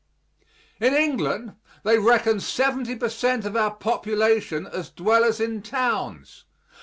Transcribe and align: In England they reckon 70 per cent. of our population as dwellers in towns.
In 0.79 0.95
England 0.95 1.57
they 1.83 1.99
reckon 1.99 2.39
70 2.39 2.95
per 2.95 3.07
cent. 3.07 3.45
of 3.45 3.55
our 3.55 3.69
population 3.75 4.65
as 4.65 4.89
dwellers 4.89 5.39
in 5.39 5.61
towns. 5.61 6.43